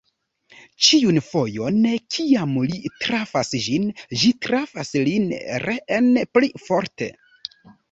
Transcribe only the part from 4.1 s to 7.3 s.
ĝi trafas lin reen pli forte.